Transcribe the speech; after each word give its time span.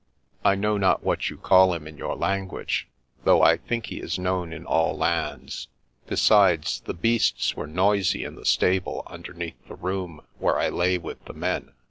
I 0.43 0.55
know 0.55 0.77
not 0.79 1.03
what 1.03 1.29
you 1.29 1.37
call 1.37 1.75
him 1.75 1.87
in 1.87 1.95
your 1.95 2.15
language, 2.15 2.87
though 3.23 3.43
I 3.43 3.57
think 3.57 3.85
he 3.85 3.97
is 3.99 4.17
known 4.17 4.51
in 4.51 4.65
all 4.65 4.97
lands. 4.97 5.67
Besides, 6.07 6.81
the 6.85 6.95
beasts 6.95 7.55
were 7.55 7.67
noisy 7.67 8.23
in 8.23 8.33
the 8.33 8.43
stable 8.43 9.03
underneath 9.05 9.63
the 9.67 9.75
room 9.75 10.21
where 10.39 10.57
I 10.57 10.69
lay 10.69 10.97
with 10.97 11.23
the 11.25 11.33
men. 11.33 11.73